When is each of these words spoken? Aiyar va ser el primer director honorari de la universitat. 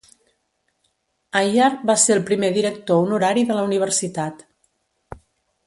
Aiyar 1.41 1.67
va 1.91 1.97
ser 2.05 2.17
el 2.17 2.23
primer 2.31 2.51
director 2.57 3.03
honorari 3.05 3.47
de 3.53 3.59
la 3.61 3.69
universitat. 3.71 4.43